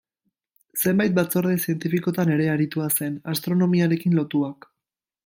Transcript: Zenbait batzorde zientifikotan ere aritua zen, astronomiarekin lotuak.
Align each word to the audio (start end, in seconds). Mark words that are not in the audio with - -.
Zenbait 0.83 1.11
batzorde 1.19 1.57
zientifikotan 1.67 2.31
ere 2.37 2.47
aritua 2.57 2.89
zen, 3.01 3.21
astronomiarekin 3.35 4.17
lotuak. 4.23 4.71